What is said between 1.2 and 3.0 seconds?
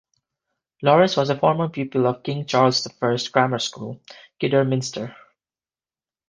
a former pupil of King Charles the